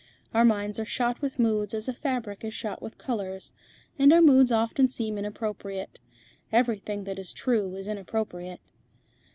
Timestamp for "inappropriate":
5.15-5.99, 7.87-8.61